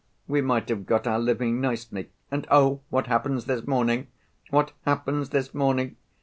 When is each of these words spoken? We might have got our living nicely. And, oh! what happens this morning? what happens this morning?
We 0.27 0.41
might 0.41 0.67
have 0.69 0.87
got 0.87 1.05
our 1.05 1.19
living 1.19 1.61
nicely. 1.61 2.09
And, 2.31 2.47
oh! 2.49 2.81
what 2.89 3.05
happens 3.05 3.45
this 3.45 3.67
morning? 3.67 4.07
what 4.49 4.71
happens 4.83 5.29
this 5.29 5.53
morning? 5.53 5.95